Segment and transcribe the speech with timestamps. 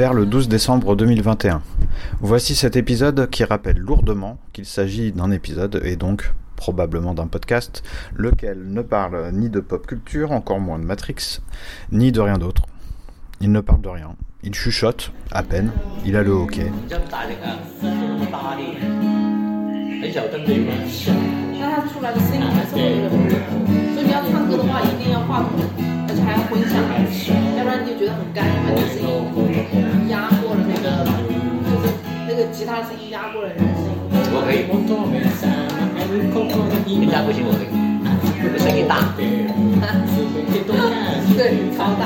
[0.00, 1.60] vers le 12 décembre 2021.
[2.22, 7.82] Voici cet épisode qui rappelle lourdement qu'il s'agit d'un épisode et donc probablement d'un podcast,
[8.14, 11.40] lequel ne parle ni de pop culture, encore moins de Matrix,
[11.92, 12.62] ni de rien d'autre.
[13.42, 14.16] Il ne parle de rien.
[14.42, 15.70] Il chuchote, à peine.
[16.06, 16.72] Il a le hockey.
[26.18, 26.74] 还要唱歌的话，一定要话筒，而且还要混响，
[27.56, 29.14] 要不然你就觉得很干，因为你声音
[30.10, 31.06] 压过了那个，
[31.66, 31.94] 就是
[32.26, 33.98] 那个吉他声音压过了人的声音。
[34.32, 34.66] 我可以，
[36.98, 37.70] 人家不行，我可以，
[38.58, 39.14] 声音大，
[41.36, 42.02] 对，超大。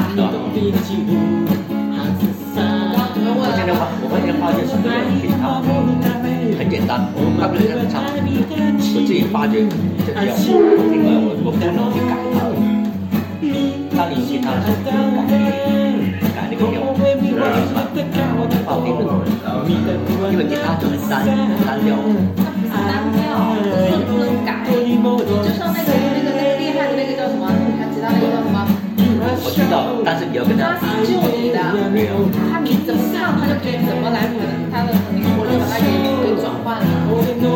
[3.36, 5.60] 我现在发，我发现发现是这个吉他
[6.58, 7.08] 很简单，
[7.40, 9.66] 它不是很长，我自己发觉
[10.06, 10.20] 这叫，
[10.92, 12.38] 另外我我不能去改它，
[16.34, 16.76] 改那个调，
[17.64, 17.78] 是吧？
[18.66, 19.08] 报定的，
[20.30, 21.24] 因为吉他就很单，
[21.64, 21.96] 单调。
[22.36, 27.48] 它不是单调，不是不能改，就像那个那个那个厉害的那个叫什么？
[27.48, 28.56] 你看吉他那个叫什么？
[29.44, 30.76] 我知道，但是你要跟他。
[30.76, 31.58] 他是救你的，
[32.50, 34.36] 他你怎么唱，他就可以怎么来补
[34.72, 35.88] 他的可能我就把他给
[36.20, 36.84] 给转换了。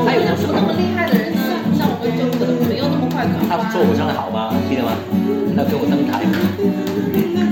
[0.06, 1.40] 还有什么那么厉害的人呢？
[1.76, 2.77] 像我们就可能会。
[3.48, 4.54] 他说我唱的好吗？
[4.68, 4.92] 记得吗？
[5.56, 6.22] 他给我登台，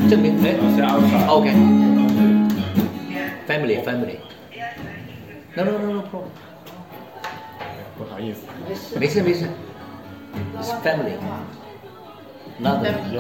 [0.09, 0.55] 证明哎
[1.29, 1.51] ，OK。
[3.49, 4.19] Family, family.
[5.57, 6.31] No, no, no, no problem.
[7.99, 8.47] 不好意思，
[8.99, 9.47] 没事没事。
[10.61, 11.17] It's family.
[12.59, 13.17] Not the Family.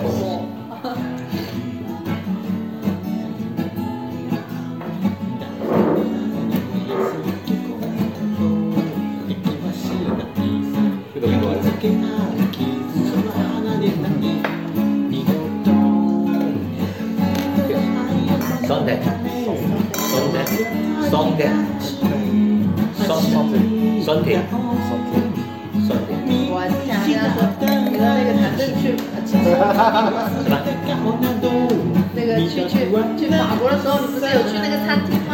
[18.66, 18.93] 双的，
[19.47, 19.56] 双
[20.32, 20.37] 的，
[21.09, 21.41] 双的，
[23.06, 23.54] 双双的，
[24.04, 24.28] 双的，
[24.84, 25.16] 双的，
[25.87, 26.12] 双的。
[26.53, 26.54] 我
[27.06, 27.25] 天啊！
[27.65, 28.83] 你那个谭震去，
[29.25, 29.33] 是
[30.50, 30.53] 吧？
[32.15, 32.75] 那个去去
[33.16, 35.33] 去法国的时候，你不是有去那个餐厅吗？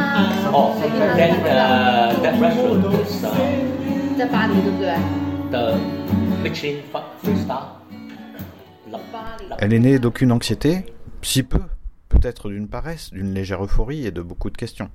[0.53, 0.79] 哦，
[1.17, 1.21] 在
[1.51, 2.15] 呃，
[4.17, 4.95] 在巴黎，对不对？
[9.59, 10.87] Elle est née d'aucune anxiété,
[11.21, 11.61] si peu,
[12.09, 14.91] peut-être d'une paresse, d'une légère euphorie et de beaucoup de questions.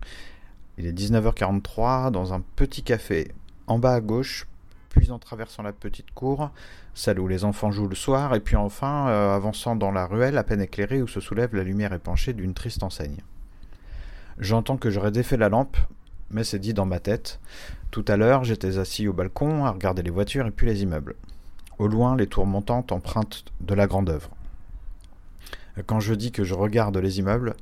[0.80, 3.32] Il est 19h43 dans un petit café,
[3.68, 4.48] en bas à gauche,
[4.90, 6.50] puis en traversant la petite cour,
[6.96, 10.40] celle où les enfants jouent le soir, et puis enfin euh, avançant dans la ruelle
[10.40, 13.22] à peine éclairée où se soulève la lumière épanchée d'une triste enseigne.
[14.40, 15.78] J'entends que j'aurais défait la lampe,
[16.32, 17.40] mais c'est dit dans ma tête.
[17.92, 21.16] Tout à l'heure, j'étais assis au balcon à regarder les voitures et puis les immeubles.
[21.80, 24.32] Au loin, les tours montantes empruntent de la grande œuvre.
[25.86, 27.56] Quand je dis que je regarde les immeubles,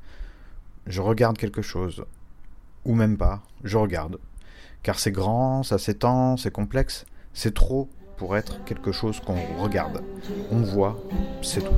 [0.87, 2.05] je regarde quelque chose.
[2.85, 4.17] Ou même pas, je regarde.
[4.83, 10.01] Car c'est grand, ça s'étend, c'est complexe, c'est trop pour être quelque chose qu'on regarde.
[10.51, 10.97] On voit,
[11.41, 11.73] c'est tout.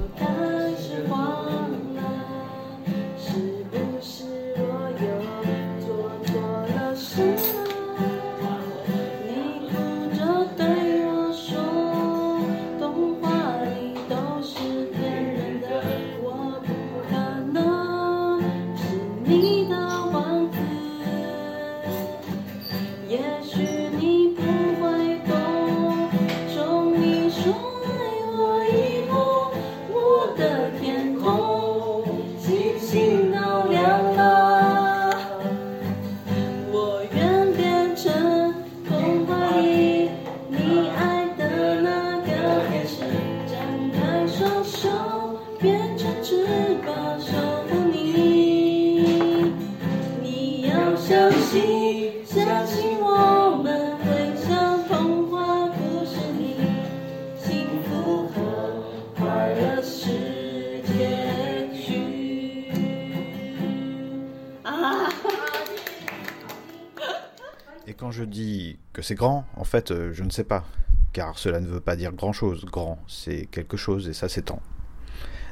[68.08, 70.64] Quand je dis que c'est grand, en fait, euh, je ne sais pas.
[71.12, 72.64] Car cela ne veut pas dire grand-chose.
[72.64, 74.62] Grand, c'est quelque chose et ça s'étend.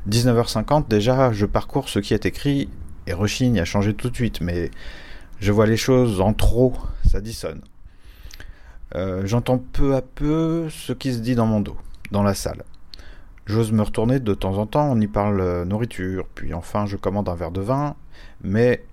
[0.07, 2.69] 19h50, déjà, je parcours ce qui est écrit
[3.07, 4.71] et rechigne à changer tout de suite, mais
[5.41, 6.73] je vois les choses en trop,
[7.05, 7.59] ça dissonne.
[8.95, 11.75] Euh, J'entends peu à peu ce qui se dit dans mon dos,
[12.11, 12.63] dans la salle.
[13.45, 16.95] J'ose me retourner de temps en temps, on y parle euh, nourriture, puis enfin je
[16.95, 17.97] commande un verre de vin,
[18.41, 18.85] mais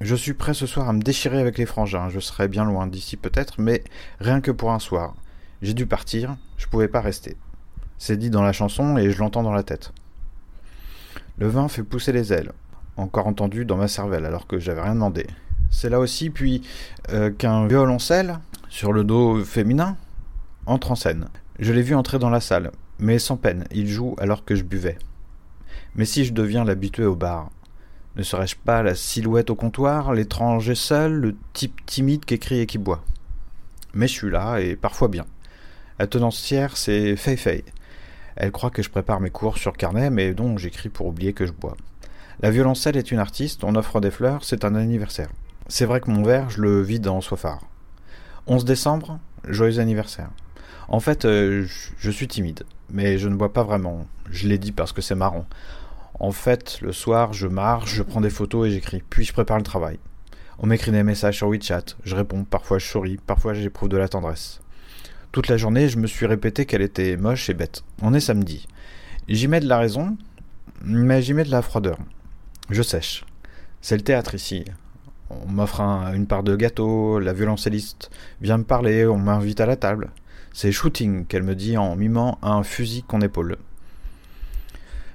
[0.00, 2.86] je suis prêt ce soir à me déchirer avec les frangins, je serai bien loin
[2.86, 3.84] d'ici peut-être, mais
[4.18, 5.14] rien que pour un soir.
[5.60, 7.36] J'ai dû partir, je pouvais pas rester.
[7.98, 9.92] C'est dit dans la chanson et je l'entends dans la tête.
[11.36, 12.52] Le vin fait pousser les ailes.
[12.96, 15.26] encore entendu dans ma cervelle alors que j'avais rien demandé.
[15.70, 16.62] C'est là aussi puis
[17.10, 18.38] euh, qu'un violoncelle
[18.68, 19.96] sur le dos féminin
[20.66, 21.28] entre en scène.
[21.58, 24.64] Je l'ai vu entrer dans la salle, mais sans peine, il joue alors que je
[24.64, 24.98] buvais.
[25.94, 27.50] Mais si je deviens l'habitué au bar,
[28.16, 32.66] ne serais-je pas la silhouette au comptoir, l'étranger seul, le type timide qui écrit et
[32.66, 33.04] qui boit
[33.94, 35.26] Mais je suis là, et parfois bien.
[35.98, 37.64] La tenancière, c'est Fei Fei.
[38.36, 41.46] Elle croit que je prépare mes cours sur carnet, mais donc j'écris pour oublier que
[41.46, 41.76] je bois.
[42.40, 45.28] La violoncelle est une artiste, on offre des fleurs, c'est un anniversaire.
[45.68, 47.60] C'est vrai que mon verre, je le vide en soifard.
[48.46, 50.30] 11 décembre, joyeux anniversaire.
[50.88, 51.66] En fait, euh,
[51.98, 54.06] je suis timide, mais je ne bois pas vraiment.
[54.30, 55.46] Je l'ai dit parce que c'est marrant.
[56.20, 59.56] En fait, le soir, je marche, je prends des photos et j'écris, puis je prépare
[59.56, 59.98] le travail.
[60.58, 64.06] On m'écrit des messages sur WeChat, je réponds, parfois je souris, parfois j'éprouve de la
[64.06, 64.60] tendresse.
[65.32, 67.84] Toute la journée, je me suis répété qu'elle était moche et bête.
[68.02, 68.68] On est samedi.
[69.28, 70.18] J'y mets de la raison,
[70.82, 71.96] mais j'y mets de la froideur.
[72.68, 73.24] Je sèche.
[73.80, 74.66] C'est le théâtre ici.
[75.30, 78.10] On m'offre une part de gâteau, la violoncelliste
[78.42, 80.10] vient me parler, on m'invite à la table.
[80.52, 83.56] C'est shooting qu'elle me dit en mimant un fusil qu'on épaule.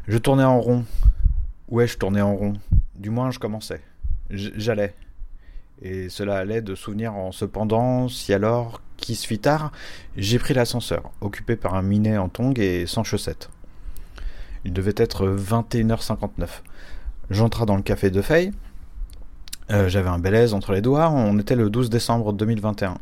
[0.08, 0.86] Je tournais en rond.
[1.68, 2.54] Ouais, je tournais en rond.
[2.96, 3.82] Du moins, je commençais.
[4.30, 4.94] J'allais.
[5.82, 9.72] Et cela allait de souvenirs en cependant, si alors, qui se fit tard,
[10.16, 13.50] j'ai pris l'ascenseur, occupé par un minet en tongs et sans chaussettes.
[14.64, 16.48] Il devait être 21h59.
[17.30, 18.52] J'entrai dans le café de Fay.
[19.72, 21.10] Euh, J'avais un bel entre les doigts.
[21.10, 22.98] On était le 12 décembre 2021.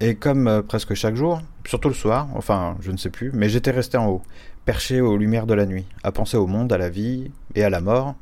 [0.00, 3.48] Et comme euh, presque chaque jour, surtout le soir, enfin, je ne sais plus, mais
[3.48, 4.22] j'étais resté en haut,
[4.64, 7.70] perché aux lumières de la nuit, à penser au monde, à la vie et à
[7.70, 8.16] la mort,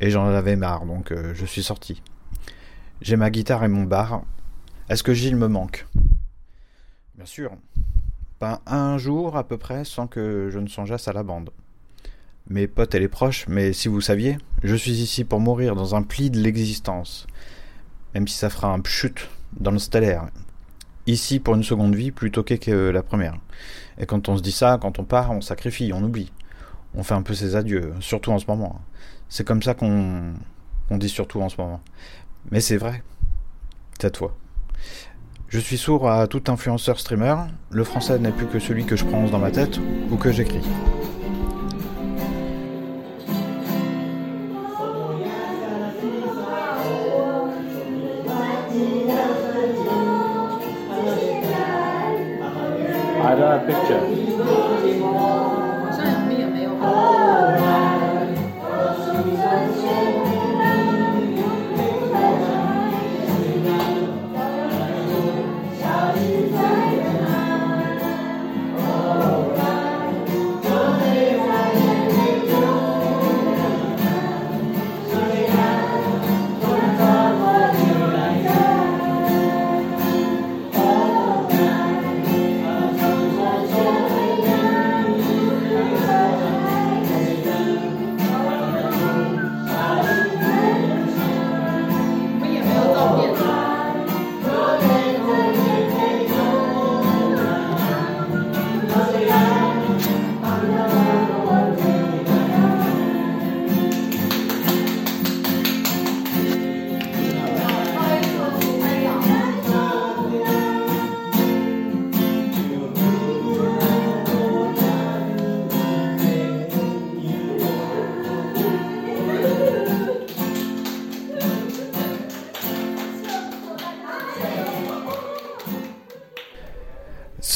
[0.00, 2.02] et j'en avais marre, donc euh, je suis sorti.
[3.00, 4.22] J'ai ma guitare et mon bar.
[4.88, 5.86] Est-ce que Gilles me manque?
[7.14, 7.52] Bien sûr.
[8.38, 11.50] Pas un jour à peu près sans que je ne songeasse à la bande.
[12.48, 15.94] Mes potes et les proches, mais si vous saviez, je suis ici pour mourir dans
[15.94, 17.26] un pli de l'existence.
[18.14, 20.28] Même si ça fera un pchut dans le stellaire.
[21.08, 23.38] Ici pour une seconde vie plutôt que la première.
[23.96, 26.30] Et quand on se dit ça, quand on part, on sacrifie, on oublie.
[26.94, 28.82] On fait un peu ses adieux, surtout en ce moment.
[29.30, 30.34] C'est comme ça qu'on
[30.90, 31.80] dit surtout en ce moment.
[32.50, 33.02] Mais c'est vrai.
[33.98, 34.36] Cette fois.
[35.48, 37.36] Je suis sourd à tout influenceur streamer.
[37.70, 39.80] Le français n'est plus que celui que je prononce dans ma tête
[40.10, 40.60] ou que j'écris.
[53.28, 54.00] I don't have a picture.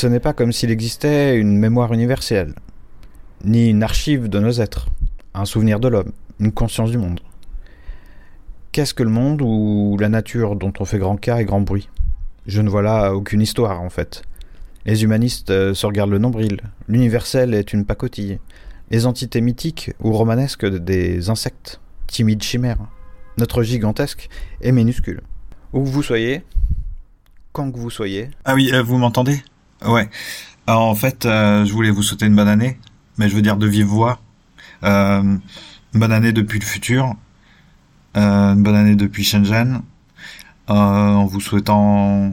[0.03, 2.57] Ce n'est pas comme s'il existait une mémoire universelle,
[3.45, 4.89] ni une archive de nos êtres,
[5.33, 7.21] un souvenir de l'homme, une conscience du monde.
[8.73, 11.89] Qu'est-ce que le monde ou la nature dont on fait grand cas et grand bruit?
[12.47, 14.25] Je ne vois là aucune histoire en fait.
[14.87, 16.57] Les humanistes euh, se regardent le nombril,
[16.89, 18.41] l'universel est une pacotille,
[18.91, 22.89] les entités mythiques ou romanesques des insectes, timides chimères.
[23.39, 24.29] Notre gigantesque
[24.63, 25.21] est minuscule.
[25.73, 26.43] Où que vous soyez,
[27.53, 29.45] quand que vous soyez, Ah oui, euh, vous m'entendez?
[29.87, 30.09] Ouais.
[30.67, 32.79] Alors, en fait, euh, je voulais vous souhaiter une bonne année,
[33.19, 34.21] mais je veux dire de vive voix.
[34.85, 37.15] Euh, une bonne année depuis le futur.
[38.17, 39.83] Euh, une bonne année depuis Shenzhen.
[40.71, 42.33] Euh, en vous souhaitant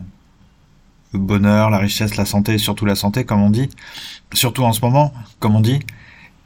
[1.13, 3.69] le bonheur, la richesse, la santé, et surtout la santé, comme on dit.
[4.33, 5.79] Surtout en ce moment, comme on dit.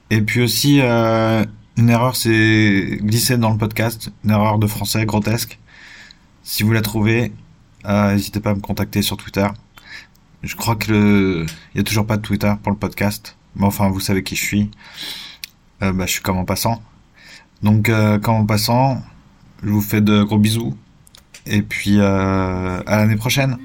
[0.09, 1.43] Et puis aussi, euh,
[1.77, 4.11] une erreur s'est glissée dans le podcast.
[4.23, 5.59] Une erreur de français grotesque.
[6.43, 7.33] Si vous la trouvez,
[7.85, 9.47] n'hésitez pas à me contacter sur Twitter.
[10.43, 13.37] Je crois que il y a toujours pas de Twitter pour le podcast.
[13.55, 14.71] Mais enfin, vous savez qui je suis.
[15.81, 16.81] Euh, bah, je suis comme en passant.
[17.61, 19.01] Donc, euh, comme en passant,
[19.63, 20.75] je vous fais de gros bisous.
[21.45, 23.57] Et puis, euh, à l'année prochaine.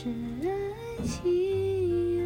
[0.00, 0.08] 是
[0.44, 2.24] 爱情啊。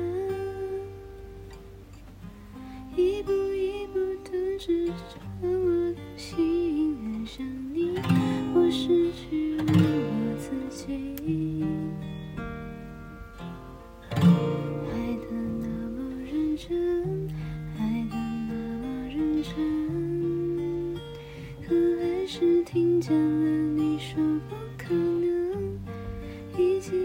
[2.94, 4.92] 一步一步吞噬着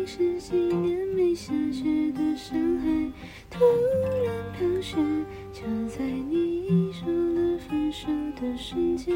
[0.08, 1.84] 十几年没下雪
[2.14, 3.12] 的上海，
[3.50, 3.60] 突
[4.24, 4.96] 然飘雪，
[5.52, 8.08] 就在你说了分手
[8.40, 9.14] 的瞬间，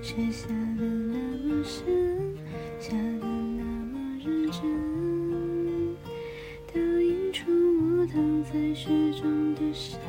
[0.00, 1.14] 雪下的那
[1.44, 1.84] 么深，
[2.78, 5.94] 下的那么认真，
[6.72, 10.00] 倒映出我躺在雪中的伤。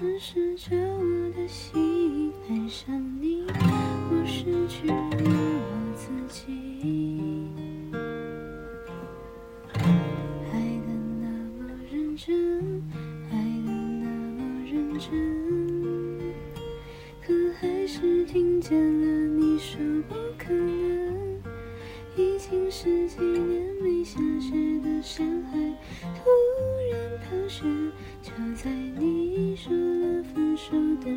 [0.00, 2.99] 吞噬着我的心爱上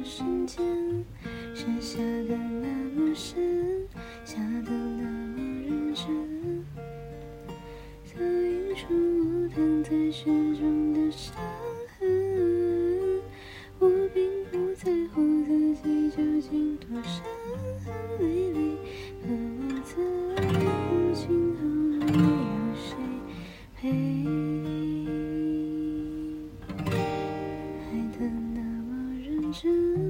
[0.03, 0.61] 瞬间，
[1.79, 3.87] 下的那么深，
[4.25, 6.05] 下的那么认真，
[8.13, 8.83] 倒映出
[9.55, 11.33] 躺在雪中的伤
[11.97, 12.01] 痕。
[13.79, 17.23] 我并不在乎自己究竟多伤
[17.83, 17.87] 痕
[18.19, 18.59] 累累，
[19.21, 19.25] 可
[19.57, 19.93] 我在
[20.49, 20.77] 乎
[21.13, 21.23] 今
[21.55, 21.59] 后
[22.05, 22.85] 会有谁
[23.75, 23.81] 陪。
[27.89, 28.52] 爱的。
[29.53, 30.02] 真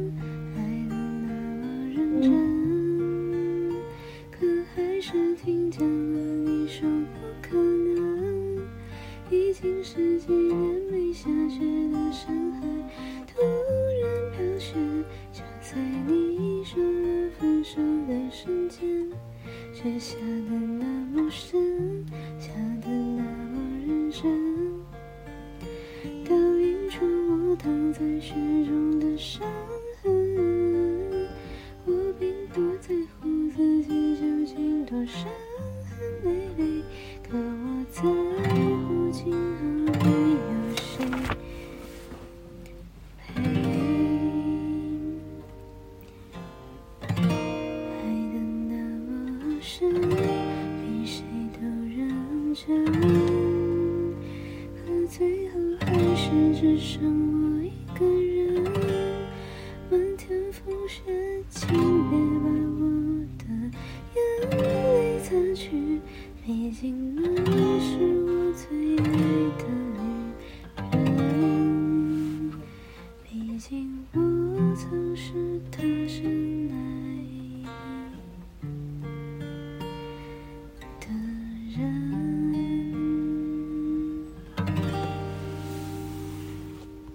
[27.92, 28.34] 在雪
[28.66, 29.42] 中的伤
[30.02, 30.62] 痕。